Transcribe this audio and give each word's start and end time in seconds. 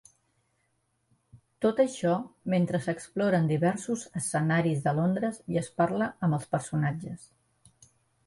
Tot 1.65 1.81
això 1.83 2.13
mentre 2.53 2.79
s'exploren 2.85 3.45
diversos 3.51 4.05
escenaris 4.21 4.81
de 4.87 4.93
Londres 5.03 5.37
i 5.57 5.61
es 5.63 5.71
parla 5.83 6.07
amb 6.29 6.39
els 6.39 6.47
personatges. 6.57 7.29